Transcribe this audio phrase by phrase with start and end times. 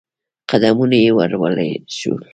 [0.51, 1.39] قدمونه يې ورو
[1.97, 2.21] شول.